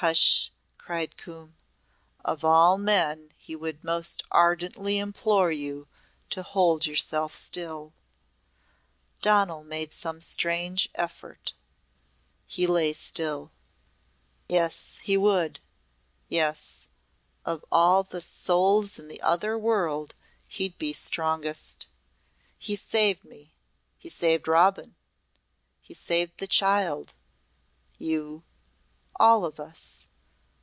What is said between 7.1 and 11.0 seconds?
still" Donal made some strange